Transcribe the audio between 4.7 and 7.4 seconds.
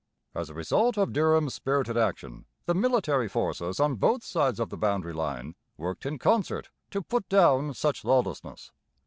the boundary line worked in concert to put